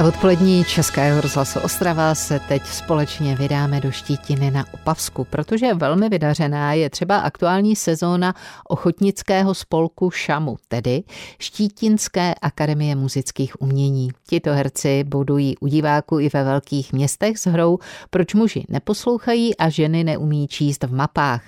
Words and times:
A 0.00 0.04
odpolední 0.04 0.64
Českého 0.64 1.20
rozhlasu 1.20 1.60
Ostrava 1.60 2.14
se 2.14 2.40
teď 2.48 2.66
společně 2.66 3.36
vydáme 3.36 3.80
do 3.80 3.90
Štítiny 3.90 4.50
na 4.50 4.64
Opavsku, 4.72 5.24
protože 5.24 5.74
velmi 5.74 6.08
vydařená 6.08 6.72
je 6.72 6.90
třeba 6.90 7.18
aktuální 7.18 7.76
sezóna 7.76 8.34
ochotnického 8.68 9.54
spolku 9.54 10.10
Šamu, 10.10 10.56
tedy 10.68 11.02
Štítinské 11.38 12.34
akademie 12.42 12.96
muzických 12.96 13.62
umění. 13.62 14.08
Tito 14.28 14.52
herci 14.52 15.04
budují 15.04 15.58
u 15.58 15.66
diváků 15.66 16.20
i 16.20 16.28
ve 16.32 16.44
velkých 16.44 16.92
městech 16.92 17.38
s 17.38 17.46
hrou 17.46 17.78
Proč 18.10 18.34
muži 18.34 18.64
neposlouchají 18.68 19.56
a 19.56 19.68
ženy 19.68 20.04
neumí 20.04 20.48
číst 20.48 20.84
v 20.84 20.94
mapách. 20.94 21.42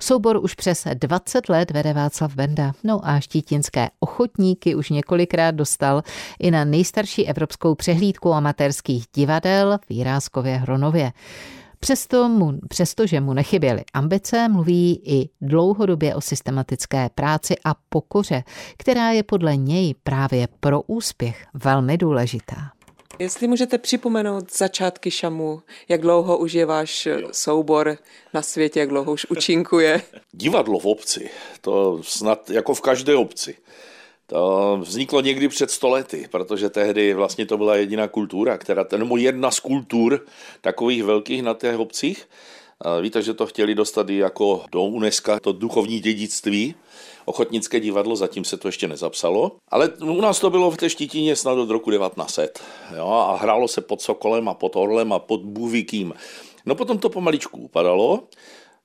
Soubor 0.00 0.36
už 0.36 0.54
přes 0.54 0.86
20 0.94 1.48
let 1.48 1.70
vede 1.70 1.92
Václav 1.92 2.34
Benda. 2.34 2.72
No 2.84 3.00
a 3.02 3.20
štítinské 3.20 3.88
ochotníky 4.00 4.74
už 4.74 4.90
několikrát 4.90 5.50
dostal 5.50 6.02
i 6.38 6.50
na 6.50 6.64
nejstarší 6.64 7.28
evropskou 7.28 7.74
přehlídku 7.74 7.95
amatérských 8.32 9.04
divadel 9.14 9.78
v 9.86 9.90
Jiráskově 9.90 10.56
Hronově. 10.56 11.12
Přesto 11.80 12.28
mu, 12.28 12.52
přestože 12.68 13.20
mu 13.20 13.32
nechyběly 13.32 13.84
ambice, 13.94 14.48
mluví 14.48 15.02
i 15.04 15.28
dlouhodobě 15.40 16.14
o 16.14 16.20
systematické 16.20 17.10
práci 17.14 17.54
a 17.64 17.74
pokoře, 17.88 18.44
která 18.78 19.10
je 19.10 19.22
podle 19.22 19.56
něj 19.56 19.94
právě 20.02 20.48
pro 20.60 20.82
úspěch 20.82 21.46
velmi 21.54 21.98
důležitá. 21.98 22.56
Jestli 23.18 23.46
můžete 23.46 23.78
připomenout 23.78 24.56
začátky 24.56 25.10
Šamu, 25.10 25.62
jak 25.88 26.00
dlouho 26.00 26.38
už 26.38 26.52
je 26.52 26.66
váš 26.66 27.08
soubor 27.32 27.98
na 28.34 28.42
světě, 28.42 28.80
jak 28.80 28.88
dlouho 28.88 29.12
už 29.12 29.26
účinkuje? 29.30 30.02
Divadlo 30.32 30.78
v 30.78 30.86
obci, 30.86 31.30
to 31.60 32.02
snad 32.02 32.50
jako 32.50 32.74
v 32.74 32.80
každé 32.80 33.16
obci. 33.16 33.56
To 34.26 34.78
vzniklo 34.82 35.20
někdy 35.20 35.48
před 35.48 35.70
stolety, 35.70 36.28
protože 36.30 36.70
tehdy 36.70 37.14
vlastně 37.14 37.46
to 37.46 37.56
byla 37.56 37.76
jediná 37.76 38.08
kultura, 38.08 38.58
která, 38.58 38.86
nebo 38.96 39.16
jedna 39.16 39.50
z 39.50 39.60
kultur 39.60 40.26
takových 40.60 41.04
velkých 41.04 41.42
na 41.42 41.54
těch 41.54 41.78
obcích. 41.78 42.28
Víte, 43.00 43.22
že 43.22 43.34
to 43.34 43.46
chtěli 43.46 43.74
dostat 43.74 44.10
i 44.10 44.16
jako 44.16 44.64
do 44.72 44.82
UNESCO, 44.82 45.40
to 45.40 45.52
duchovní 45.52 46.00
dědictví. 46.00 46.74
Ochotnické 47.24 47.80
divadlo, 47.80 48.16
zatím 48.16 48.44
se 48.44 48.56
to 48.56 48.68
ještě 48.68 48.88
nezapsalo. 48.88 49.52
Ale 49.68 49.88
u 49.88 50.20
nás 50.20 50.40
to 50.40 50.50
bylo 50.50 50.70
v 50.70 50.76
té 50.76 50.90
Štítině 50.90 51.36
snad 51.36 51.58
od 51.58 51.70
roku 51.70 51.90
1900. 51.90 52.62
Jo? 52.96 53.08
A 53.08 53.36
hrálo 53.36 53.68
se 53.68 53.80
pod 53.80 54.02
Sokolem 54.02 54.48
a 54.48 54.54
pod 54.54 54.76
Orlem 54.76 55.12
a 55.12 55.18
pod 55.18 55.40
Buvikým. 55.40 56.14
No 56.66 56.74
potom 56.74 56.98
to 56.98 57.08
pomaličku 57.08 57.60
upadalo. 57.60 58.20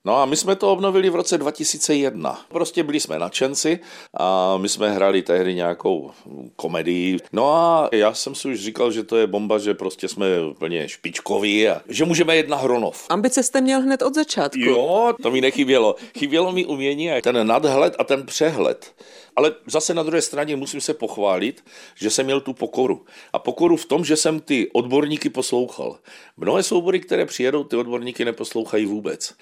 No 0.04 0.16
a 0.16 0.26
my 0.26 0.36
jsme 0.36 0.56
to 0.56 0.72
obnovili 0.72 1.10
v 1.10 1.14
roce 1.14 1.38
2001. 1.38 2.40
Prostě 2.48 2.82
byli 2.82 3.00
jsme 3.00 3.18
nadšenci 3.18 3.78
a 4.14 4.56
my 4.56 4.68
jsme 4.68 4.90
hrali 4.90 5.22
tehdy 5.22 5.54
nějakou 5.54 6.10
komedii. 6.56 7.18
No 7.32 7.54
a 7.54 7.88
já 7.92 8.14
jsem 8.14 8.34
si 8.34 8.48
už 8.48 8.60
říkal, 8.60 8.92
že 8.92 9.02
to 9.02 9.16
je 9.16 9.26
bomba, 9.26 9.58
že 9.58 9.74
prostě 9.74 10.08
jsme 10.08 10.26
úplně 10.44 10.88
špičkoví 10.88 11.68
a 11.68 11.80
že 11.88 12.04
můžeme 12.04 12.36
jet 12.36 12.48
na 12.48 12.56
Hronov. 12.56 13.06
Ambice 13.08 13.42
jste 13.42 13.60
měl 13.60 13.80
hned 13.80 14.02
od 14.02 14.14
začátku. 14.14 14.58
Jo, 14.60 15.12
to 15.22 15.30
mi 15.30 15.40
nechybělo. 15.40 15.96
Chybělo 16.18 16.52
mi 16.52 16.66
umění 16.66 17.12
a 17.12 17.20
ten 17.20 17.46
nadhled 17.46 17.94
a 17.98 18.04
ten 18.04 18.26
přehled. 18.26 18.94
Ale 19.36 19.54
zase 19.66 19.94
na 19.94 20.02
druhé 20.02 20.22
straně 20.22 20.56
musím 20.56 20.80
se 20.80 20.94
pochválit, 20.94 21.64
že 21.94 22.10
jsem 22.10 22.26
měl 22.26 22.40
tu 22.40 22.52
pokoru. 22.52 23.04
A 23.32 23.38
pokoru 23.38 23.76
v 23.76 23.86
tom, 23.86 24.04
že 24.04 24.16
jsem 24.16 24.40
ty 24.40 24.70
odborníky 24.72 25.30
poslouchal. 25.30 25.98
Mnohé 26.36 26.62
soubory, 26.62 27.00
které 27.00 27.26
přijedou, 27.26 27.64
ty 27.64 27.76
odborníky 27.76 28.24
neposlouchají 28.24 28.86
vůbec. 28.86 29.34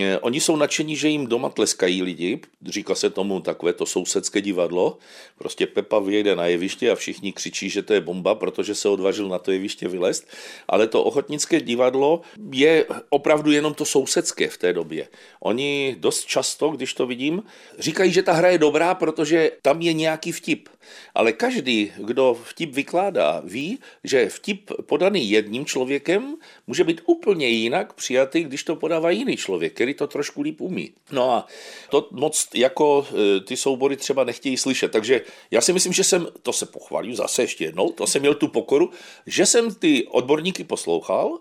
Eh, 0.00 0.18
oni 0.18 0.40
jsou 0.40 0.56
nadšení, 0.56 0.96
že 0.96 1.08
jim 1.08 1.26
doma 1.26 1.48
tleskají 1.48 2.02
lidi, 2.02 2.40
říká 2.66 2.94
se 2.94 3.10
tomu 3.10 3.40
takové 3.40 3.72
to 3.72 3.86
sousedské 3.86 4.40
divadlo. 4.40 4.98
Prostě 5.38 5.66
Pepa 5.66 5.98
vyjede 5.98 6.36
na 6.36 6.46
jeviště 6.46 6.90
a 6.90 6.94
všichni 6.94 7.32
křičí, 7.32 7.70
že 7.70 7.82
to 7.82 7.94
je 7.94 8.00
bomba, 8.00 8.34
protože 8.34 8.74
se 8.74 8.88
odvažil 8.88 9.28
na 9.28 9.38
to 9.38 9.52
jeviště 9.52 9.88
vylézt. 9.88 10.26
Ale 10.68 10.86
to 10.86 11.04
ochotnické 11.04 11.60
divadlo 11.60 12.20
je 12.52 12.86
opravdu 13.10 13.50
jenom 13.50 13.74
to 13.74 13.84
sousedské 13.84 14.48
v 14.48 14.58
té 14.58 14.72
době. 14.72 15.08
Oni 15.40 15.96
dost 15.98 16.24
často, 16.24 16.70
když 16.70 16.94
to 16.94 17.06
vidím, 17.06 17.42
říkají, 17.78 18.12
že 18.12 18.22
ta 18.22 18.32
hra 18.32 18.48
je 18.48 18.58
dobrá, 18.58 18.94
protože 18.94 19.27
protože 19.28 19.50
tam 19.62 19.80
je 19.80 19.92
nějaký 19.92 20.32
vtip. 20.32 20.68
Ale 21.14 21.32
každý, 21.32 21.92
kdo 21.96 22.34
vtip 22.44 22.72
vykládá, 22.72 23.42
ví, 23.44 23.78
že 24.04 24.28
vtip 24.28 24.70
podaný 24.86 25.30
jedním 25.30 25.66
člověkem 25.66 26.36
může 26.66 26.84
být 26.84 27.00
úplně 27.04 27.48
jinak 27.48 27.92
přijatý, 27.92 28.44
když 28.44 28.62
to 28.62 28.76
podává 28.76 29.10
jiný 29.10 29.36
člověk, 29.36 29.74
který 29.74 29.94
to 29.94 30.06
trošku 30.06 30.42
líp 30.42 30.60
umí. 30.60 30.92
No 31.12 31.30
a 31.30 31.46
to 31.90 32.08
moc 32.10 32.48
jako 32.54 33.06
e, 33.12 33.40
ty 33.40 33.56
soubory 33.56 33.96
třeba 33.96 34.24
nechtějí 34.24 34.56
slyšet. 34.56 34.92
Takže 34.92 35.20
já 35.50 35.60
si 35.60 35.72
myslím, 35.72 35.92
že 35.92 36.04
jsem, 36.04 36.28
to 36.42 36.52
se 36.52 36.66
pochválím 36.66 37.14
zase 37.14 37.42
ještě 37.42 37.64
jednou, 37.64 37.92
to 37.92 38.06
jsem 38.06 38.20
měl 38.20 38.34
tu 38.34 38.48
pokoru, 38.48 38.90
že 39.26 39.46
jsem 39.46 39.74
ty 39.74 40.06
odborníky 40.08 40.64
poslouchal 40.64 41.38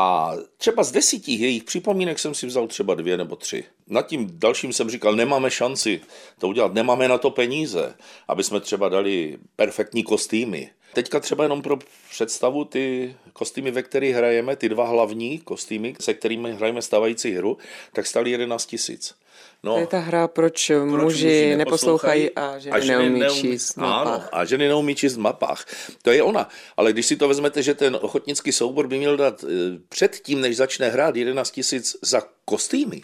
a 0.00 0.32
třeba 0.56 0.84
z 0.84 0.92
desíti 0.92 1.32
jejich 1.32 1.64
připomínek 1.64 2.18
jsem 2.18 2.34
si 2.34 2.46
vzal 2.46 2.66
třeba 2.66 2.94
dvě 2.94 3.16
nebo 3.16 3.36
tři. 3.36 3.64
Nad 3.86 4.06
tím 4.06 4.28
dalším 4.32 4.72
jsem 4.72 4.90
říkal, 4.90 5.16
nemáme 5.16 5.50
šanci 5.50 6.00
to 6.38 6.48
udělat, 6.48 6.74
nemáme 6.74 7.08
na 7.08 7.18
to 7.18 7.30
peníze, 7.30 7.94
aby 8.28 8.44
jsme 8.44 8.60
třeba 8.60 8.88
dali 8.88 9.38
perfektní 9.56 10.02
kostýmy. 10.02 10.70
Teďka 10.92 11.20
třeba 11.20 11.44
jenom 11.44 11.62
pro 11.62 11.78
představu 12.10 12.64
ty 12.64 13.16
kostýmy, 13.32 13.70
ve 13.70 13.82
kterých 13.82 14.14
hrajeme, 14.14 14.56
ty 14.56 14.68
dva 14.68 14.86
hlavní 14.86 15.38
kostýmy, 15.38 15.94
se 16.00 16.14
kterými 16.14 16.52
hrajeme 16.52 16.82
stávající 16.82 17.34
hru, 17.34 17.58
tak 17.92 18.06
stali 18.06 18.30
11 18.30 18.66
tisíc. 18.66 19.14
No, 19.62 19.74
to 19.74 19.80
je 19.80 19.86
ta 19.86 19.98
hra, 19.98 20.28
proč, 20.28 20.66
proč 20.66 20.88
muži, 20.88 21.04
muži 21.04 21.56
neposlouchají 21.56 22.30
a 22.30 22.58
ženy, 22.58 22.76
a 22.76 22.80
ženy 22.80 23.02
neumí 23.02 23.20
neum... 23.20 23.36
číst 23.36 23.74
v 23.74 23.76
mapách. 23.76 24.06
Ano, 24.06 24.28
a 24.32 24.44
ženy 24.44 24.68
neumí 24.68 24.94
číst 24.94 25.14
v 25.14 25.18
mapách. 25.18 25.64
To 26.02 26.10
je 26.10 26.22
ona. 26.22 26.48
Ale 26.76 26.92
když 26.92 27.06
si 27.06 27.16
to 27.16 27.28
vezmete, 27.28 27.62
že 27.62 27.74
ten 27.74 27.98
ochotnický 28.00 28.52
soubor 28.52 28.86
by 28.86 28.98
měl 28.98 29.16
dát 29.16 29.44
eh, 29.44 29.78
předtím, 29.88 30.40
než 30.40 30.56
začne 30.56 30.88
hrát 30.88 31.16
11 31.16 31.50
tisíc 31.50 31.96
za 32.02 32.22
kostýmy, 32.44 33.02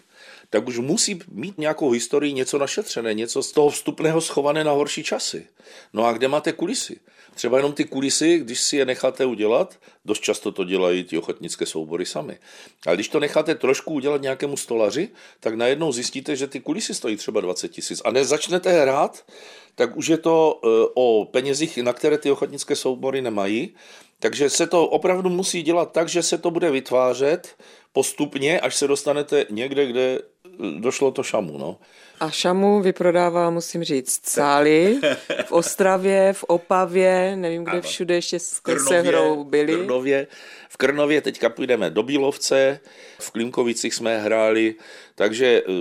tak 0.51 0.69
už 0.69 0.79
musí 0.79 1.19
mít 1.31 1.59
nějakou 1.59 1.91
historii, 1.91 2.33
něco 2.33 2.59
našetřené, 2.59 3.15
něco 3.15 3.43
z 3.43 3.53
toho 3.53 3.71
vstupného 3.71 4.21
schované 4.21 4.65
na 4.65 4.73
horší 4.73 5.03
časy. 5.03 5.47
No 5.93 6.05
a 6.05 6.13
kde 6.13 6.29
máte 6.29 6.53
kulisy? 6.53 7.01
Třeba 7.35 7.57
jenom 7.57 7.73
ty 7.73 7.85
kulisy, 7.85 8.39
když 8.39 8.61
si 8.61 8.77
je 8.77 8.85
necháte 8.85 9.25
udělat, 9.25 9.79
dost 10.05 10.21
často 10.21 10.53
to 10.53 10.65
dělají 10.65 11.05
ty 11.05 11.19
ochotnické 11.19 11.67
soubory 11.67 12.07
sami. 12.07 12.39
Ale 12.87 12.97
když 12.97 13.09
to 13.09 13.21
necháte 13.21 13.55
trošku 13.55 13.95
udělat 13.95 14.23
nějakému 14.23 14.57
stolaři, 14.57 15.09
tak 15.41 15.55
najednou 15.55 15.93
zjistíte, 15.93 16.37
že 16.37 16.47
ty 16.47 16.61
kulisy 16.61 16.95
stojí 16.95 17.17
třeba 17.17 17.41
20 17.41 17.69
tisíc. 17.69 18.03
A 18.05 18.11
než 18.11 18.27
začnete 18.27 18.83
hrát, 18.83 19.25
tak 19.75 19.97
už 19.97 20.07
je 20.07 20.19
to 20.19 20.61
e, 20.65 20.69
o 20.95 21.25
penězích, 21.25 21.79
na 21.79 21.93
které 21.93 22.19
ty 22.19 22.31
ochotnické 22.31 22.77
soubory 22.77 23.23
nemají. 23.23 23.75
Takže 24.19 24.51
se 24.51 24.67
to 24.67 24.87
opravdu 24.87 25.31
musí 25.31 25.63
dělat 25.63 25.93
tak, 25.93 26.09
že 26.09 26.23
se 26.23 26.39
to 26.39 26.51
bude 26.51 26.71
vytvářet 26.71 27.57
postupně, 27.93 28.61
až 28.61 28.77
se 28.77 28.87
dostanete 28.87 29.47
někde, 29.51 29.87
kde 29.87 30.19
došlo 30.79 31.11
to 31.11 31.23
šamu. 31.23 31.59
No. 31.59 31.79
A 32.21 32.31
šamu 32.31 32.81
vyprodává, 32.83 33.51
musím 33.51 33.85
říct, 33.85 34.21
sály 34.27 35.01
v 35.45 35.53
Ostravě, 35.53 36.33
v 36.33 36.45
Opavě, 36.45 37.37
nevím, 37.37 37.65
kde 37.65 37.81
všude 37.81 38.15
ještě 38.15 38.39
s 38.39 38.61
se 38.89 39.01
hrou 39.01 39.45
byli. 39.45 39.75
V 39.75 39.79
Krnově, 39.79 40.27
v 40.69 40.77
Krnově 40.77 41.21
teďka 41.21 41.49
půjdeme 41.49 41.91
do 41.91 42.03
Bílovce, 42.03 42.81
v 43.19 43.31
Klimkovicích 43.31 43.95
jsme 43.95 44.19
hráli, 44.19 44.75
takže 45.15 45.63
eh, 45.69 45.73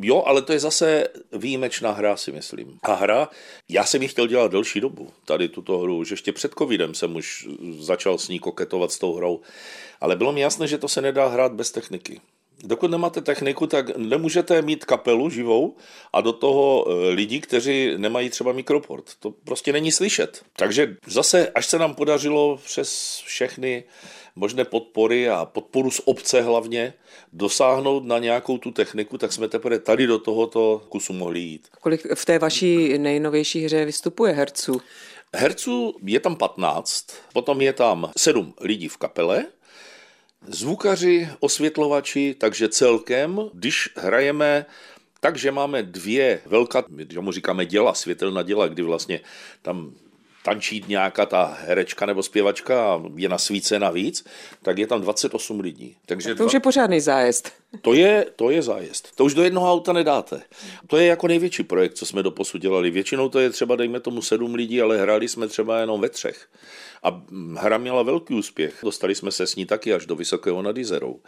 jo, 0.00 0.22
ale 0.26 0.42
to 0.42 0.52
je 0.52 0.58
zase 0.58 1.08
výjimečná 1.32 1.92
hra, 1.92 2.16
si 2.16 2.32
myslím. 2.32 2.78
A 2.82 2.94
hra, 2.94 3.28
já 3.68 3.84
jsem 3.84 4.02
ji 4.02 4.08
chtěl 4.08 4.26
dělat 4.26 4.52
delší 4.52 4.80
dobu, 4.80 5.10
tady 5.24 5.48
tuto 5.48 5.78
hru, 5.78 5.96
už 5.96 6.10
ještě 6.10 6.32
před 6.32 6.52
covidem 6.58 6.94
jsem 6.94 7.16
už 7.16 7.48
začal 7.78 8.18
s 8.18 8.28
ní 8.28 8.38
koketovat 8.38 8.92
s 8.92 8.98
tou 8.98 9.14
hrou, 9.14 9.40
ale 10.00 10.16
bylo 10.16 10.32
mi 10.32 10.40
jasné, 10.40 10.66
že 10.66 10.78
to 10.78 10.88
se 10.88 11.00
nedá 11.00 11.26
hrát 11.26 11.52
bez 11.52 11.70
techniky. 11.70 12.20
Dokud 12.62 12.90
nemáte 12.90 13.20
techniku, 13.20 13.66
tak 13.66 13.96
nemůžete 13.96 14.62
mít 14.62 14.84
kapelu 14.84 15.30
živou 15.30 15.76
a 16.12 16.20
do 16.20 16.32
toho 16.32 16.86
e, 16.88 17.08
lidi, 17.08 17.40
kteří 17.40 17.94
nemají 17.96 18.30
třeba 18.30 18.52
mikroport. 18.52 19.10
To 19.20 19.30
prostě 19.30 19.72
není 19.72 19.92
slyšet. 19.92 20.42
Takže 20.56 20.96
zase, 21.06 21.48
až 21.54 21.66
se 21.66 21.78
nám 21.78 21.94
podařilo 21.94 22.60
přes 22.64 23.22
všechny 23.26 23.84
možné 24.36 24.64
podpory 24.64 25.28
a 25.28 25.44
podporu 25.44 25.90
z 25.90 26.00
obce 26.04 26.42
hlavně 26.42 26.94
dosáhnout 27.32 28.04
na 28.04 28.18
nějakou 28.18 28.58
tu 28.58 28.70
techniku, 28.70 29.18
tak 29.18 29.32
jsme 29.32 29.48
teprve 29.48 29.78
tady 29.78 30.06
do 30.06 30.18
tohoto 30.18 30.82
kusu 30.88 31.12
mohli 31.12 31.40
jít. 31.40 31.68
Kolik 31.80 32.06
v 32.14 32.24
té 32.24 32.38
vaší 32.38 32.98
nejnovější 32.98 33.64
hře 33.64 33.84
vystupuje 33.84 34.32
herců? 34.32 34.80
Herců 35.34 35.96
je 36.04 36.20
tam 36.20 36.36
15, 36.36 37.06
potom 37.32 37.60
je 37.60 37.72
tam 37.72 38.10
7 38.16 38.54
lidí 38.60 38.88
v 38.88 38.96
kapele, 38.96 39.44
Zvukaři, 40.46 41.28
osvětlovači, 41.40 42.34
takže 42.38 42.68
celkem, 42.68 43.40
když 43.52 43.88
hrajeme 43.96 44.66
takže 45.22 45.52
máme 45.52 45.82
dvě 45.82 46.40
velká, 46.46 46.84
že 47.10 47.20
mu 47.20 47.32
říkáme 47.32 47.66
děla, 47.66 47.94
světelná 47.94 48.42
děla, 48.42 48.68
kdy 48.68 48.82
vlastně 48.82 49.20
tam 49.62 49.94
tančí 50.44 50.84
nějaká 50.88 51.26
ta 51.26 51.56
herečka 51.60 52.06
nebo 52.06 52.22
zpěvačka 52.22 52.94
a 52.94 53.02
je 53.16 53.28
nasvícena 53.28 53.90
víc, 53.90 54.24
tak 54.62 54.78
je 54.78 54.86
tam 54.86 55.00
28 55.00 55.60
lidí. 55.60 55.96
Takže 56.06 56.34
to 56.34 56.46
už 56.46 56.54
je 56.54 56.60
pořádný 56.60 57.00
zájezd. 57.00 57.52
To 57.82 57.94
je, 57.94 58.26
to 58.36 58.50
je 58.50 58.62
zájezd. 58.62 59.16
To 59.16 59.24
už 59.24 59.34
do 59.34 59.42
jednoho 59.42 59.72
auta 59.72 59.92
nedáte. 59.92 60.42
To 60.86 60.96
je 60.96 61.06
jako 61.06 61.28
největší 61.28 61.62
projekt, 61.62 61.94
co 61.94 62.06
jsme 62.06 62.22
doposud 62.22 62.60
dělali. 62.60 62.90
Většinou 62.90 63.28
to 63.28 63.38
je 63.38 63.50
třeba, 63.50 63.76
dejme 63.76 64.00
tomu, 64.00 64.22
sedm 64.22 64.54
lidí, 64.54 64.82
ale 64.82 64.98
hráli 64.98 65.28
jsme 65.28 65.48
třeba 65.48 65.80
jenom 65.80 66.00
ve 66.00 66.08
třech. 66.08 66.48
A 67.02 67.22
hra 67.56 67.78
měla 67.78 68.02
velký 68.02 68.34
úspěch. 68.34 68.78
Dostali 68.82 69.14
jsme 69.14 69.30
se 69.30 69.46
s 69.46 69.56
ní 69.56 69.66
taky 69.66 69.94
až 69.94 70.06
do 70.06 70.16
Vysokého 70.16 70.62
nad 70.62 70.78
Izerou. 70.78 71.20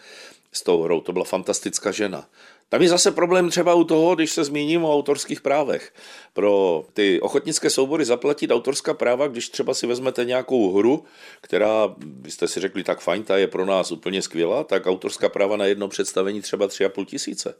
S 0.53 0.63
tou 0.63 0.83
hrou. 0.83 1.01
To 1.01 1.13
byla 1.13 1.25
fantastická 1.25 1.91
žena. 1.91 2.27
Tam 2.69 2.83
je 2.83 2.89
zase 2.89 3.11
problém 3.11 3.51
třeba 3.51 3.75
u 3.75 3.85
toho, 3.85 4.15
když 4.15 4.31
se 4.31 4.45
zmíním 4.45 4.85
o 4.85 4.95
autorských 4.95 5.41
právech. 5.41 5.93
Pro 6.33 6.85
ty 6.93 7.21
ochotnické 7.21 7.71
soubory 7.71 8.05
zaplatit 8.05 8.51
autorská 8.51 8.95
práva, 8.95 9.27
když 9.27 9.49
třeba 9.49 9.75
si 9.75 9.87
vezmete 9.87 10.25
nějakou 10.25 10.73
hru, 10.73 11.05
která, 11.41 11.95
vy 11.99 12.31
jste 12.31 12.49
si 12.49 12.61
řekli, 12.61 12.85
tak 12.85 13.01
fajn, 13.01 13.23
ta 13.23 13.37
je 13.37 13.47
pro 13.47 13.67
nás 13.67 13.93
úplně 13.93 14.23
skvělá, 14.23 14.65
tak 14.65 14.87
autorská 14.87 15.29
práva 15.29 15.57
na 15.57 15.65
jedno 15.65 15.89
představení 15.89 16.41
třeba 16.41 16.69
tři 16.69 16.85
a 16.85 16.89
půl 16.89 17.05
tisíce. 17.05 17.55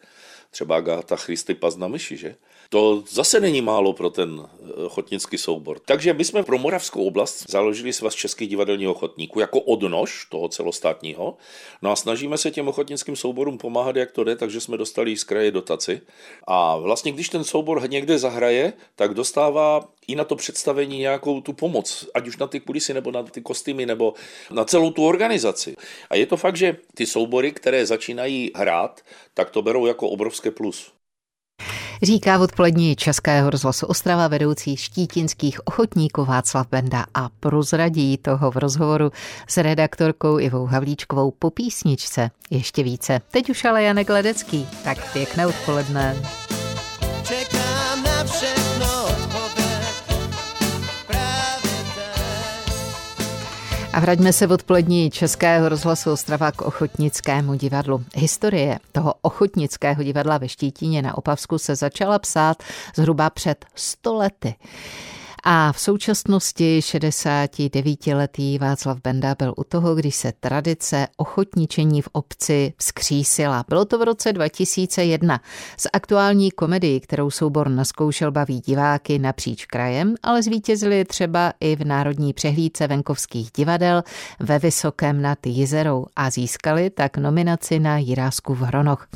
Třeba 0.51 0.77
Agáta 0.77 1.17
Christy 1.17 1.55
Paz 1.55 1.77
na 1.77 1.89
myši, 1.89 2.17
že? 2.17 2.35
To 2.69 3.05
zase 3.09 3.41
není 3.41 3.63
málo 3.63 3.93
pro 3.93 4.11
ten 4.11 4.43
eh, 4.43 4.73
ochotnický 4.73 5.39
soubor. 5.39 5.79
Takže 5.85 6.15
my 6.15 6.25
jsme 6.25 6.43
pro 6.43 6.59
Moravskou 6.59 7.07
oblast 7.07 7.51
založili 7.51 7.93
svaz 7.93 8.15
českých 8.15 8.49
divadelních 8.49 8.89
ochotníků 8.89 9.41
jako 9.41 9.61
odnož 9.61 10.27
toho 10.31 10.49
celostátního. 10.49 11.37
No 11.83 11.91
a 11.91 11.97
snažíme 11.97 12.39
se 12.39 12.51
těm 12.51 12.69
ochotnickým 12.69 13.17
souborům 13.17 13.59
pomáhat, 13.59 13.97
jak 13.97 14.13
to 14.13 14.25
jde, 14.25 14.37
takže 14.37 14.61
jsme 14.61 14.77
dostali 14.77 14.94
z 15.17 15.25
kraje 15.25 15.51
dotaci. 15.51 16.01
A 16.47 16.77
vlastně, 16.77 17.13
když 17.13 17.29
ten 17.29 17.45
soubor 17.45 17.91
někde 17.91 18.19
zahraje, 18.19 18.73
tak 18.97 19.15
dostává 19.15 19.89
i 20.07 20.15
na 20.15 20.25
to 20.25 20.37
představení 20.37 20.99
nějakou 20.99 21.41
tu 21.41 21.53
pomoc, 21.53 22.09
ať 22.15 22.29
už 22.29 22.37
na 22.37 22.47
ty 22.47 22.61
kulisy, 22.61 22.95
nebo 22.95 23.11
na 23.11 23.23
ty 23.23 23.41
kostýmy, 23.41 23.87
nebo 23.87 24.15
na 24.51 24.65
celou 24.65 24.91
tu 24.91 25.07
organizaci. 25.07 25.77
A 26.11 26.17
je 26.17 26.27
to 26.27 26.37
fakt, 26.37 26.57
že 26.57 26.77
ty 26.95 27.07
soubory, 27.07 27.53
které 27.53 27.87
začínají 27.87 28.51
hrát, 28.55 29.01
tak 29.35 29.51
to 29.51 29.63
berou 29.63 29.87
jako 29.87 30.09
obrovské 30.09 30.51
plus. 30.51 30.93
Říká 32.05 32.39
v 32.39 32.43
odpolední 32.43 32.97
Českého 32.97 33.51
rozhlasu 33.51 33.87
Ostrava 33.87 34.29
vedoucí 34.29 34.77
štítinských 34.77 35.67
ochotníků 35.67 36.25
Václav 36.25 36.67
Benda 36.71 37.05
a 37.15 37.29
prozradí 37.41 38.19
toho 38.19 38.51
v 38.51 38.57
rozhovoru 38.57 39.13
s 39.49 39.57
redaktorkou 39.57 40.39
Ivou 40.39 40.67
Havlíčkovou 40.67 41.31
po 41.31 41.51
písničce 41.51 42.31
ještě 42.51 42.83
více. 42.83 43.21
Teď 43.31 43.51
už 43.51 43.65
ale 43.65 43.83
Janek 43.83 44.09
Ledecký, 44.09 44.69
tak 44.85 45.13
pěkné 45.13 45.47
odpoledne. 45.47 46.17
Čekám 47.23 47.54
A 53.95 54.01
vraťme 54.01 54.33
se 54.33 54.49
odpolední 54.49 55.11
Českého 55.11 55.69
rozhlasu 55.69 56.13
Ostrava 56.13 56.53
k 56.53 56.63
Ochotnickému 56.63 57.55
divadlu. 57.55 58.05
Historie 58.15 58.79
toho 58.93 59.15
Ochotnického 59.23 60.03
divadla 60.03 60.39
ve 60.39 60.49
Štítíně 60.49 61.03
na 61.03 61.19
Opavsku 61.19 61.59
se 61.59 61.77
začala 61.77 62.19
psát 62.19 62.63
zhruba 62.97 63.31
před 63.31 63.65
100 63.75 64.15
lety. 64.15 64.55
A 65.47 65.73
v 65.73 65.81
současnosti 65.81 66.81
69-letý 66.81 68.59
Václav 68.59 68.99
Benda 69.05 69.35
byl 69.39 69.55
u 69.57 69.65
toho, 69.65 69.95
když 69.95 70.17
se 70.17 70.33
tradice 70.41 71.07
ochotničení 71.17 72.03
v 72.03 72.09
obci 72.13 72.73
vzkřísila. 72.79 73.65
Bylo 73.69 73.85
to 73.85 73.99
v 73.99 74.03
roce 74.03 74.33
2001. 74.33 75.41
Z 75.77 75.87
aktuální 75.93 76.51
komedii, 76.51 77.01
kterou 77.01 77.31
soubor 77.31 77.69
naskoušel, 77.69 78.33
baví 78.33 78.61
diváky 78.61 79.19
napříč 79.19 79.67
krajem, 79.67 80.15
ale 80.23 80.43
zvítězili 80.43 81.05
třeba 81.05 81.53
i 81.61 81.77
v 81.77 81.85
Národní 81.85 82.33
přehlídce 82.33 82.87
venkovských 82.87 83.51
divadel 83.57 84.03
ve 84.41 84.59
Vysokém 84.59 85.23
nad 85.23 85.47
Jizerou 85.47 86.07
a 86.17 86.31
získali 86.31 86.91
tak 86.91 87.17
nominaci 87.17 87.79
na 87.79 87.99
Jirásku 87.99 88.55
v 88.55 88.61
Hronoch. 88.61 89.09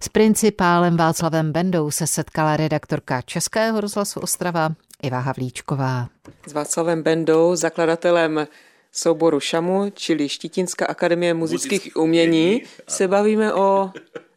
S 0.00 0.08
principálem 0.08 0.96
Václavem 0.96 1.52
Bendou 1.52 1.90
se 1.90 2.06
setkala 2.06 2.56
redaktorka 2.56 3.22
Českého 3.22 3.80
rozhlasu 3.80 4.20
Ostrava 4.20 4.70
Iva 5.02 5.18
Havlíčková. 5.18 6.08
S 6.46 6.52
Václavem 6.52 7.02
Bendou, 7.02 7.56
zakladatelem 7.56 8.46
souboru 8.92 9.40
Šamu, 9.40 9.90
čili 9.94 10.28
Štítinská 10.28 10.86
akademie 10.86 11.34
muzických 11.34 11.70
Muzický 11.80 12.00
umění, 12.00 12.62
se 12.88 13.08
bavíme 13.08 13.54
o 13.54 13.90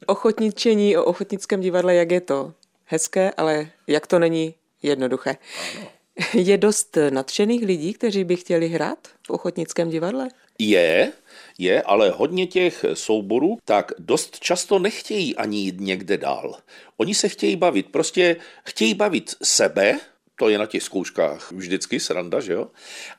ochotničení, 0.06 0.97
o 0.97 1.03
ochotnickém 1.03 1.61
divadle, 1.61 1.95
jak 1.95 2.11
je 2.11 2.21
to 2.21 2.53
hezké, 2.85 3.31
ale 3.31 3.67
jak 3.88 4.07
to 4.07 4.19
není 4.19 4.56
jednoduché. 4.83 5.38
Je 6.33 6.57
dost 6.57 6.97
nadšených 7.09 7.65
lidí, 7.65 7.94
kteří 7.94 8.23
by 8.23 8.35
chtěli 8.35 8.67
hrát 8.67 9.07
v 9.27 9.29
ochotnickém 9.29 9.89
divadle? 9.89 10.27
Je, 10.59 11.12
je, 11.57 11.81
ale 11.81 12.09
hodně 12.09 12.47
těch 12.47 12.85
souborů 12.94 13.57
tak 13.65 13.91
dost 14.00 14.39
často 14.39 14.79
nechtějí 14.79 15.35
ani 15.35 15.57
jít 15.57 15.79
někde 15.79 16.17
dál. 16.17 16.55
Oni 16.97 17.15
se 17.15 17.29
chtějí 17.29 17.55
bavit, 17.55 17.91
prostě 17.91 18.35
chtějí 18.65 18.94
bavit 18.94 19.35
sebe, 19.44 20.00
to 20.39 20.50
je 20.50 20.57
na 20.57 20.65
těch 20.65 20.83
zkouškách 20.83 21.51
vždycky 21.51 22.00
sranda, 22.00 22.39
že 22.39 22.53
jo? 22.53 22.68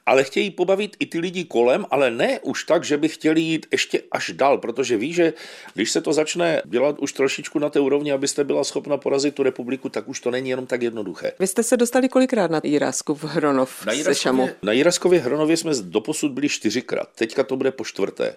Ale 0.06 0.24
chtějí 0.24 0.50
pobavit 0.50 0.96
i 0.98 1.06
ty 1.06 1.18
lidi 1.18 1.44
kolem, 1.44 1.86
ale 1.90 2.10
ne 2.10 2.40
už 2.40 2.64
tak, 2.64 2.84
že 2.84 2.96
by 2.96 3.08
chtěli 3.08 3.40
jít 3.40 3.66
ještě 3.72 4.02
až 4.12 4.30
dál, 4.34 4.58
protože 4.58 4.96
ví, 4.96 5.12
že 5.12 5.32
když 5.74 5.90
se 5.90 6.00
to 6.00 6.12
začne 6.12 6.62
dělat 6.64 6.98
už 6.98 7.12
trošičku 7.12 7.58
na 7.58 7.68
té 7.68 7.80
úrovni, 7.80 8.12
abyste 8.12 8.44
byla 8.44 8.64
schopna 8.64 8.96
porazit 8.96 9.34
tu 9.34 9.42
republiku, 9.42 9.88
tak 9.88 10.08
už 10.08 10.20
to 10.20 10.30
není 10.30 10.50
jenom 10.50 10.66
tak 10.66 10.82
jednoduché. 10.82 11.32
Vy 11.38 11.46
jste 11.46 11.62
se 11.62 11.76
dostali 11.76 12.08
kolikrát 12.08 12.50
na 12.50 12.60
Jirásku 12.64 13.14
v 13.14 13.24
Hronov 13.24 13.86
na 13.86 13.92
Jiraskově, 13.92 14.14
se 14.14 14.22
Šamu? 14.22 14.48
Na 14.62 14.72
Jiraskově 14.72 15.20
Hronově 15.20 15.56
jsme 15.56 15.72
doposud 15.82 16.32
byli 16.32 16.48
čtyřikrát, 16.48 17.08
teďka 17.14 17.44
to 17.44 17.56
bude 17.56 17.72
po 17.72 17.84
čtvrté. 17.84 18.36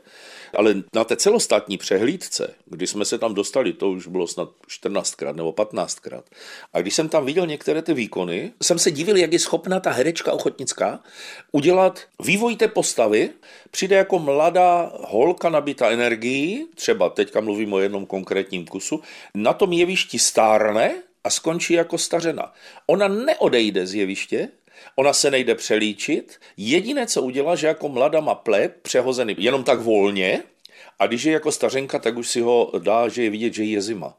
Ale 0.56 0.76
na 0.96 1.04
té 1.04 1.16
celostátní 1.16 1.78
přehlídce, 1.78 2.54
kdy 2.66 2.88
jsme 2.88 3.06
se 3.06 3.18
tam 3.18 3.34
dostali, 3.34 3.74
to 3.74 3.90
už 3.90 4.08
bylo 4.08 4.28
snad 4.28 4.50
14krát 4.70 5.36
nebo 5.36 5.52
15krát. 5.52 6.24
A 6.74 6.82
když 6.82 6.94
jsem 6.94 7.10
tam 7.10 7.26
viděl 7.26 7.48
některé 7.48 7.82
ty 7.82 7.94
výkony, 7.94 8.54
jsem 8.74 8.80
se 8.80 8.92
divil, 8.92 9.18
jak 9.18 9.34
je 9.34 9.40
schopná 9.40 9.80
ta 9.80 9.92
herečka 9.92 10.32
ochotnická 10.32 11.00
udělat 11.52 12.00
vývoj 12.24 12.56
té 12.56 12.68
postavy, 12.68 13.30
přijde 13.72 13.96
jako 13.96 14.20
mladá 14.20 14.92
holka 15.00 15.50
nabita 15.50 15.90
energií, 15.90 16.66
třeba 16.76 17.10
teďka 17.10 17.42
mluvím 17.42 17.74
o 17.74 17.80
jednom 17.80 18.06
konkrétním 18.06 18.66
kusu, 18.66 19.02
na 19.36 19.54
tom 19.54 19.74
jevišti 19.74 20.20
stárne 20.20 20.94
a 21.24 21.30
skončí 21.30 21.74
jako 21.74 21.98
stařena. 21.98 22.54
Ona 22.88 23.08
neodejde 23.08 23.88
z 23.88 23.94
jeviště, 23.94 24.50
Ona 24.96 25.14
se 25.14 25.32
nejde 25.32 25.56
přelíčit. 25.56 26.40
Jediné, 26.58 27.08
co 27.08 27.22
udělá, 27.22 27.56
že 27.56 27.68
jako 27.68 27.90
mladá 27.90 28.20
má 28.20 28.36
plep 28.36 28.82
přehozený 28.82 29.36
jenom 29.38 29.64
tak 29.64 29.80
volně 29.80 30.44
a 31.00 31.08
když 31.08 31.24
je 31.24 31.34
jako 31.34 31.52
stařenka, 31.52 32.00
tak 32.00 32.18
už 32.18 32.30
si 32.30 32.42
ho 32.42 32.72
dá, 32.80 33.08
že 33.08 33.24
je 33.24 33.30
vidět, 33.30 33.54
že 33.54 33.64
je 33.64 33.82
zima. 33.82 34.14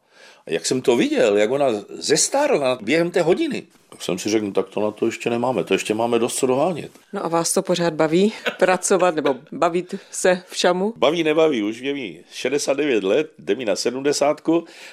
A 0.47 0.53
jak 0.53 0.67
jsem 0.67 0.83
to 0.83 0.97
viděl, 0.97 1.37
jak 1.37 1.51
ona 1.51 1.67
zestárla 1.89 2.79
během 2.83 3.11
té 3.11 3.23
hodiny, 3.23 3.63
tak 3.95 4.03
jsem 4.03 4.19
si 4.19 4.29
řekl, 4.29 4.47
no, 4.47 4.53
tak 4.53 4.69
to 4.69 4.81
na 4.81 4.91
to 4.91 5.07
ještě 5.07 5.31
nemáme, 5.31 5.65
to 5.65 5.75
ještě 5.75 5.95
máme 5.95 6.19
dost 6.19 6.37
co 6.37 6.47
dohánět. 6.47 6.91
No 7.13 7.25
a 7.25 7.29
vás 7.29 7.53
to 7.53 7.63
pořád 7.63 7.95
baví 7.95 8.33
pracovat 8.59 9.15
nebo 9.15 9.35
bavit 9.53 9.95
se 10.11 10.43
v 10.49 10.57
šamu? 10.57 10.95
Baví, 10.97 11.23
nebaví, 11.23 11.63
už 11.63 11.79
je 11.79 11.95
mi 11.95 12.25
69 12.33 13.05
let, 13.05 13.31
jde 13.39 13.55
mi 13.55 13.65
na 13.65 13.77
70, 13.77 14.41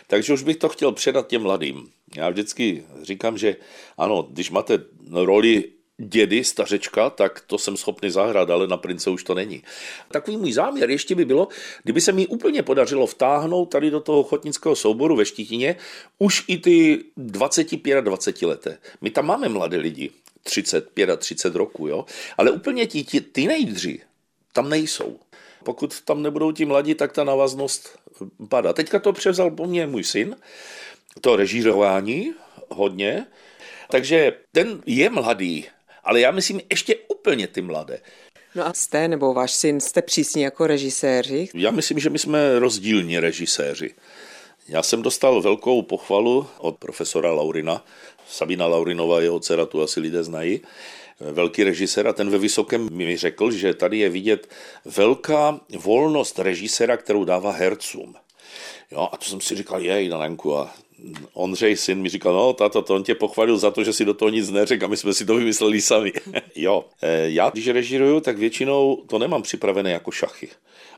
takže 0.07 0.33
už 0.33 0.43
bych 0.43 0.57
to 0.57 0.69
chtěl 0.69 0.91
předat 0.91 1.27
těm 1.27 1.41
mladým. 1.41 1.89
Já 2.15 2.29
vždycky 2.29 2.83
říkám, 3.01 3.37
že 3.37 3.55
ano, 3.97 4.27
když 4.29 4.51
máte 4.51 4.79
roli 5.11 5.63
dědy, 6.05 6.43
stařečka, 6.43 7.09
tak 7.09 7.43
to 7.47 7.57
jsem 7.57 7.77
schopný 7.77 8.09
zahrát, 8.09 8.49
ale 8.49 8.67
na 8.67 8.77
prince 8.77 9.09
už 9.09 9.23
to 9.23 9.33
není. 9.33 9.63
Takový 10.11 10.37
můj 10.37 10.53
záměr 10.53 10.89
ještě 10.89 11.15
by 11.15 11.25
bylo, 11.25 11.47
kdyby 11.83 12.01
se 12.01 12.11
mi 12.11 12.27
úplně 12.27 12.63
podařilo 12.63 13.07
vtáhnout 13.07 13.65
tady 13.65 13.91
do 13.91 13.99
toho 13.99 14.19
ochotnického 14.19 14.75
souboru 14.75 15.15
ve 15.15 15.25
Štítině 15.25 15.75
už 16.19 16.43
i 16.47 16.57
ty 16.57 17.03
25 17.17 17.97
a 17.97 18.01
20 18.01 18.41
leté. 18.41 18.77
My 19.01 19.09
tam 19.09 19.25
máme 19.25 19.49
mladé 19.49 19.77
lidi, 19.77 20.09
35 20.43 21.09
a 21.09 21.15
30 21.15 21.55
roku, 21.55 21.87
jo? 21.87 22.05
ale 22.37 22.51
úplně 22.51 22.87
ti, 22.87 23.03
ti 23.03 23.21
teenageři 23.21 24.01
tam 24.53 24.69
nejsou. 24.69 25.19
Pokud 25.63 26.01
tam 26.01 26.21
nebudou 26.21 26.51
ti 26.51 26.65
mladí, 26.65 26.95
tak 26.95 27.11
ta 27.11 27.23
návaznost 27.23 27.99
padá. 28.49 28.73
Teďka 28.73 28.99
to 28.99 29.13
převzal 29.13 29.51
po 29.51 29.67
mně 29.67 29.87
můj 29.87 30.03
syn, 30.03 30.35
to 31.21 31.35
režírování 31.35 32.33
hodně, 32.69 33.25
takže 33.89 34.33
ten 34.51 34.81
je 34.85 35.09
mladý, 35.09 35.65
ale 36.03 36.19
já 36.19 36.31
myslím 36.31 36.61
ještě 36.69 36.95
úplně 37.07 37.47
ty 37.47 37.61
mladé. 37.61 37.99
No 38.55 38.67
a 38.67 38.73
jste, 38.73 39.07
nebo 39.07 39.33
váš 39.33 39.51
syn, 39.51 39.79
jste 39.79 40.01
přísně 40.01 40.45
jako 40.45 40.67
režiséři? 40.67 41.49
Já 41.53 41.71
myslím, 41.71 41.99
že 41.99 42.09
my 42.09 42.19
jsme 42.19 42.59
rozdílní 42.59 43.19
režiséři. 43.19 43.93
Já 44.67 44.83
jsem 44.83 45.01
dostal 45.01 45.41
velkou 45.41 45.81
pochvalu 45.81 46.47
od 46.57 46.77
profesora 46.77 47.31
Laurina. 47.31 47.85
Sabina 48.27 48.67
Laurinová, 48.67 49.21
jeho 49.21 49.39
dcera, 49.39 49.65
tu 49.65 49.81
asi 49.81 49.99
lidé 49.99 50.23
znají. 50.23 50.61
Velký 51.19 51.63
režisér 51.63 52.07
a 52.07 52.13
ten 52.13 52.29
ve 52.29 52.37
Vysokém 52.37 52.87
mi 52.91 53.17
řekl, 53.17 53.51
že 53.51 53.73
tady 53.73 53.97
je 53.97 54.09
vidět 54.09 54.47
velká 54.85 55.59
volnost 55.77 56.39
režiséra, 56.39 56.97
kterou 56.97 57.25
dává 57.25 57.51
hercům. 57.51 58.15
Jo, 58.91 59.09
a 59.11 59.17
to 59.17 59.25
jsem 59.25 59.41
si 59.41 59.55
říkal, 59.55 59.81
jej, 59.81 60.09
Danenku, 60.09 60.57
a 60.57 60.73
Ondřej, 61.33 61.75
syn, 61.75 62.01
mi 62.01 62.09
říkal, 62.09 62.33
no 62.33 62.53
tato, 62.53 62.81
to 62.81 62.95
on 62.95 63.03
tě 63.03 63.15
pochválil 63.15 63.57
za 63.57 63.71
to, 63.71 63.83
že 63.83 63.93
si 63.93 64.05
do 64.05 64.13
toho 64.13 64.29
nic 64.29 64.49
neřekl 64.49 64.85
a 64.85 64.87
my 64.87 64.97
jsme 64.97 65.13
si 65.13 65.25
to 65.25 65.35
vymysleli 65.35 65.81
sami. 65.81 66.13
jo, 66.55 66.85
eh, 67.01 67.29
já 67.29 67.49
když 67.49 67.67
režiruju, 67.67 68.19
tak 68.19 68.37
většinou 68.37 69.03
to 69.09 69.19
nemám 69.19 69.41
připravené 69.41 69.91
jako 69.91 70.11
šachy. 70.11 70.49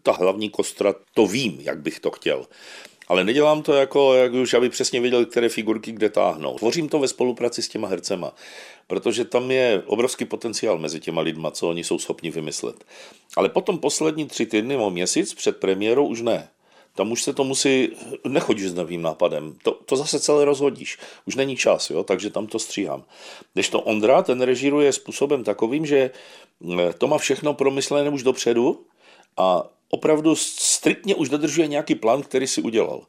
Ta 0.04 0.12
hlavní 0.12 0.50
kostra, 0.50 0.96
to 1.14 1.28
vím, 1.28 1.58
jak 1.62 1.82
bych 1.82 2.00
to 2.00 2.12
chtěl. 2.12 2.46
Ale 3.08 3.24
nedělám 3.24 3.62
to 3.62 3.74
jako, 3.74 4.14
jak 4.14 4.34
už 4.34 4.54
aby 4.54 4.70
přesně 4.70 5.02
věděl, 5.02 5.26
které 5.26 5.50
figurky 5.50 5.92
kde 5.92 6.10
táhnou. 6.10 6.58
Tvořím 6.58 6.90
to 6.90 7.00
ve 7.00 7.08
spolupráci 7.08 7.62
s 7.62 7.68
těma 7.68 7.88
hercema, 7.88 8.36
protože 8.88 9.26
tam 9.26 9.52
je 9.52 9.84
obrovský 9.86 10.26
potenciál 10.26 10.78
mezi 10.78 11.00
těma 11.00 11.22
lidma, 11.22 11.52
co 11.52 11.70
oni 11.70 11.84
jsou 11.84 12.00
schopni 12.00 12.32
vymyslet. 12.32 12.84
Ale 13.38 13.50
potom 13.50 13.80
poslední 13.80 14.26
tři 14.26 14.46
týdny 14.46 14.76
o 14.76 14.90
měsíc 14.90 15.34
před 15.34 15.58
premiérou 15.58 16.08
už 16.08 16.22
ne. 16.22 16.50
Tam 16.96 17.12
už 17.12 17.24
se 17.24 17.34
to 17.34 17.44
musí, 17.44 17.90
nechodíš 18.28 18.70
s 18.70 18.74
novým 18.74 19.02
nápadem, 19.02 19.56
to, 19.64 19.72
to 19.72 19.96
zase 19.96 20.20
celé 20.20 20.46
rozhodíš. 20.46 20.98
Už 21.26 21.36
není 21.36 21.58
čas, 21.58 21.90
jo, 21.90 22.04
takže 22.04 22.30
tam 22.30 22.48
to 22.48 22.60
stříhám. 22.60 23.04
Když 23.54 23.70
to 23.70 23.82
Ondra, 23.82 24.22
ten 24.22 24.42
režíruje 24.42 24.94
způsobem 24.94 25.44
takovým, 25.44 25.86
že 25.86 26.12
eh, 26.80 26.94
to 26.94 27.08
má 27.08 27.18
všechno 27.18 27.54
promyslené 27.54 28.10
už 28.10 28.24
dopředu 28.24 28.86
a 29.38 29.64
opravdu 29.90 30.36
striktně 30.36 31.16
už 31.16 31.30
dodržuje 31.30 31.68
nějaký 31.68 31.96
plán, 31.96 32.22
který 32.22 32.48
si 32.48 32.62
udělal. 32.62 33.02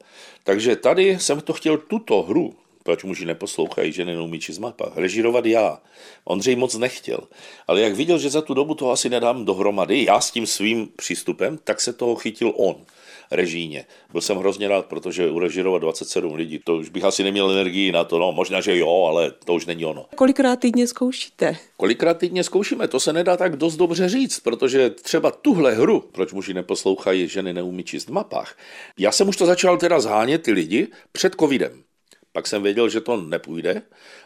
Takže 0.45 0.76
tady 0.76 1.19
jsem 1.19 1.41
to 1.41 1.53
chtěl 1.53 1.79
tuto 1.79 2.23
hru, 2.23 2.55
proč 2.85 3.05
muži 3.05 3.25
neposlouchají, 3.25 3.93
že 3.93 4.05
neumí 4.05 4.41
číst 4.41 4.59
mapa, 4.59 4.93
režírovat 4.95 5.47
já. 5.47 5.81
Ondřej 6.25 6.57
moc 6.57 6.75
nechtěl. 6.75 7.21
Ale 7.67 7.81
jak 7.81 7.95
viděl, 7.95 8.19
že 8.19 8.31
za 8.31 8.43
tu 8.43 8.55
dobu 8.55 8.75
to 8.75 8.91
asi 8.91 9.09
nedám 9.09 9.45
dohromady, 9.45 10.05
já 10.05 10.21
s 10.21 10.31
tím 10.31 10.47
svým 10.47 10.88
přístupem, 10.97 11.59
tak 11.64 11.81
se 11.81 11.93
toho 11.93 12.14
chytil 12.14 12.53
on 12.57 12.76
režíně. 13.31 13.85
Byl 14.12 14.21
jsem 14.21 14.37
hrozně 14.37 14.69
rád, 14.69 14.87
protože 14.87 15.31
urežírovat 15.31 15.83
27 15.83 16.35
lidí, 16.35 16.61
to 16.64 16.76
už 16.76 16.88
bych 16.88 17.05
asi 17.05 17.23
neměl 17.23 17.50
energii 17.50 17.93
na 17.93 18.05
to, 18.05 18.19
no 18.19 18.33
možná, 18.33 18.61
že 18.61 18.79
jo, 18.79 19.05
ale 19.05 19.31
to 19.45 19.55
už 19.55 19.67
není 19.67 19.85
ono. 19.85 20.07
Kolikrát 20.14 20.57
týdně 20.57 20.87
zkoušíte? 20.87 21.57
Kolikrát 21.76 22.19
týdně 22.19 22.45
zkoušíme, 22.45 22.88
to 22.88 23.00
se 23.00 23.12
nedá 23.12 23.37
tak 23.37 23.57
dost 23.57 23.76
dobře 23.76 24.09
říct, 24.09 24.41
protože 24.41 24.91
třeba 24.91 25.31
tuhle 25.31 25.73
hru, 25.73 26.00
proč 26.12 26.33
muži 26.33 26.55
neposlouchají, 26.55 27.29
ženy 27.29 27.53
neumí 27.53 27.85
číst 27.85 28.09
v 28.09 28.12
mapách, 28.12 28.57
já 28.99 29.12
jsem 29.12 29.29
už 29.29 29.37
to 29.37 29.47
začal 29.47 29.79
teda 29.79 30.00
zhánět 30.00 30.43
ty 30.43 30.53
lidi 30.53 30.88
před 31.12 31.35
covidem. 31.41 31.85
Pak 32.35 32.47
jsem 32.47 32.62
věděl, 32.62 32.88
že 32.88 33.00
to 33.00 33.17
nepůjde, 33.17 33.83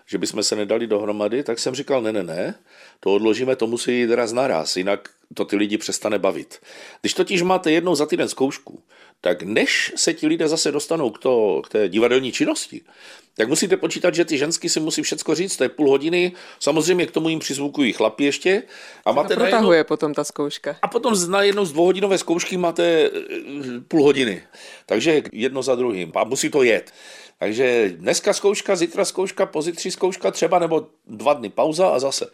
že 0.06 0.18
bychom 0.18 0.42
se 0.42 0.56
nedali 0.56 0.86
dohromady, 0.86 1.42
tak 1.42 1.58
jsem 1.58 1.74
říkal, 1.74 2.02
ne, 2.02 2.12
ne, 2.12 2.22
ne, 2.22 2.54
to 3.00 3.14
odložíme, 3.14 3.56
to 3.56 3.66
musí 3.66 4.00
jít 4.00 4.10
raz 4.10 4.32
naraz, 4.32 4.76
jinak 4.76 5.08
to 5.34 5.44
ty 5.44 5.56
lidi 5.56 5.78
přestane 5.78 6.18
bavit. 6.18 6.60
Když 7.00 7.14
totiž 7.14 7.42
máte 7.42 7.72
jednou 7.72 7.94
za 7.94 8.06
týden 8.06 8.28
zkoušku, 8.28 8.82
tak 9.20 9.42
než 9.42 9.92
se 9.96 10.14
ti 10.14 10.26
lidé 10.26 10.48
zase 10.48 10.72
dostanou 10.72 11.10
k, 11.10 11.18
to, 11.18 11.62
k 11.64 11.68
té 11.68 11.88
divadelní 11.88 12.32
činnosti, 12.32 12.80
tak 13.36 13.48
musíte 13.48 13.76
počítat, 13.76 14.14
že 14.14 14.24
ty 14.24 14.38
ženský 14.38 14.68
si 14.68 14.80
musí 14.80 15.02
všecko 15.02 15.34
říct, 15.34 15.56
to 15.56 15.64
je 15.64 15.68
půl 15.68 15.90
hodiny, 15.90 16.32
samozřejmě 16.60 17.06
k 17.06 17.10
tomu 17.10 17.28
jim 17.28 17.38
přizvukují 17.38 17.92
chlapi 17.92 18.24
ještě. 18.24 18.62
A 19.04 19.12
máte 19.12 19.34
a 19.34 19.36
protahuje 19.36 19.70
najednou, 19.70 19.88
potom 19.88 20.14
ta 20.14 20.24
zkouška. 20.24 20.76
A 20.82 20.88
potom 20.88 21.30
na 21.30 21.42
jednou 21.42 21.64
z 21.64 21.72
dvouhodinové 21.72 22.18
zkoušky 22.18 22.56
máte 22.56 22.84
eh, 22.84 23.10
půl 23.88 24.02
hodiny. 24.02 24.42
Takže 24.86 25.22
jedno 25.32 25.62
za 25.62 25.74
druhým. 25.74 26.12
A 26.14 26.24
musí 26.24 26.50
to 26.50 26.62
jet. 26.62 26.92
Takže 27.38 27.92
dneska 27.96 28.32
zkouška, 28.32 28.76
zítra 28.76 29.04
zkouška, 29.04 29.46
pozítří 29.46 29.90
zkouška 29.90 30.30
třeba, 30.30 30.58
nebo 30.58 30.86
dva 31.06 31.34
dny 31.34 31.48
pauza 31.48 31.88
a 31.88 31.98
zase. 31.98 32.26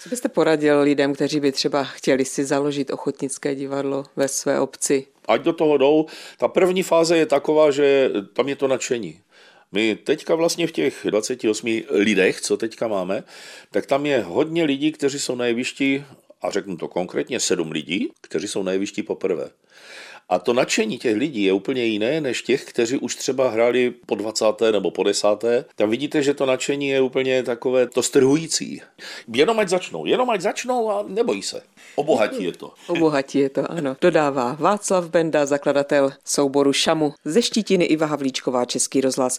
Co 0.00 0.08
byste 0.08 0.28
poradil 0.28 0.80
lidem, 0.80 1.14
kteří 1.14 1.40
by 1.40 1.52
třeba 1.52 1.84
chtěli 1.84 2.24
si 2.24 2.44
založit 2.44 2.90
ochotnické 2.90 3.54
divadlo 3.54 4.04
ve 4.16 4.28
své 4.28 4.60
obci? 4.60 5.06
Ať 5.28 5.42
do 5.42 5.52
toho 5.52 5.78
jdou. 5.78 6.06
Ta 6.38 6.48
první 6.48 6.82
fáze 6.82 7.16
je 7.16 7.26
taková, 7.26 7.70
že 7.70 8.10
tam 8.32 8.48
je 8.48 8.56
to 8.56 8.68
nadšení. 8.68 9.20
My 9.72 9.96
teďka 9.96 10.34
vlastně 10.34 10.66
v 10.66 10.72
těch 10.72 11.00
28 11.04 11.82
lidech, 11.90 12.40
co 12.40 12.56
teďka 12.56 12.88
máme, 12.88 13.24
tak 13.70 13.86
tam 13.86 14.06
je 14.06 14.22
hodně 14.22 14.64
lidí, 14.64 14.92
kteří 14.92 15.18
jsou 15.18 15.34
na 15.34 15.46
jevišti, 15.46 16.04
a 16.42 16.50
řeknu 16.50 16.76
to 16.76 16.88
konkrétně, 16.88 17.40
sedm 17.40 17.70
lidí, 17.70 18.08
kteří 18.20 18.48
jsou 18.48 18.62
na 18.62 18.72
jevišti 18.72 19.02
poprvé. 19.02 19.50
A 20.30 20.38
to 20.38 20.52
nadšení 20.52 20.98
těch 20.98 21.16
lidí 21.16 21.42
je 21.42 21.52
úplně 21.52 21.84
jiné 21.84 22.20
než 22.20 22.42
těch, 22.42 22.64
kteří 22.64 22.98
už 22.98 23.14
třeba 23.14 23.50
hráli 23.50 23.94
po 24.06 24.14
20. 24.14 24.44
nebo 24.72 24.90
po 24.90 25.02
10. 25.02 25.26
Tam 25.76 25.90
vidíte, 25.90 26.22
že 26.22 26.34
to 26.34 26.46
nadšení 26.46 26.88
je 26.88 27.00
úplně 27.00 27.42
takové 27.42 27.86
to 27.86 28.02
strhující. 28.02 28.82
Jenom 29.34 29.58
ať 29.58 29.68
začnou, 29.68 30.06
jenom 30.06 30.30
ať 30.30 30.40
začnou 30.40 30.90
a 30.90 31.04
nebojí 31.08 31.42
se. 31.42 31.62
Obohatí 31.96 32.44
je 32.44 32.52
to. 32.52 32.72
Obohatí 32.86 33.38
je 33.38 33.50
to, 33.50 33.72
ano. 33.72 33.96
Dodává 34.00 34.56
Václav 34.60 35.08
Benda, 35.08 35.46
zakladatel 35.46 36.12
souboru 36.24 36.72
Šamu 36.72 37.14
ze 37.24 37.42
Štítiny 37.42 37.84
Iva 37.84 38.06
Havlíčková, 38.06 38.64
Český 38.64 39.00
rozhlas. 39.00 39.36